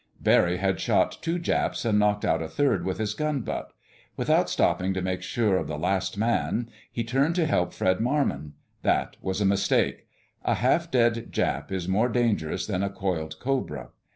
[0.19, 3.71] Barry had shot two Japs and knocked out a third with his gun butt.
[4.17, 8.53] Without stopping to make sure of the last man, he turned to help Fred Marmon.
[8.81, 10.07] That was a mistake.
[10.43, 13.89] A half dead Jap is more dangerous than a coiled cobra.